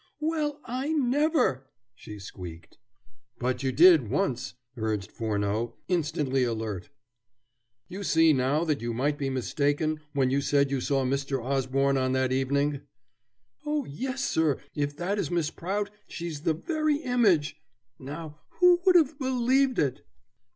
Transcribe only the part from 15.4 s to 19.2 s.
Prout she's the very image Now, who would have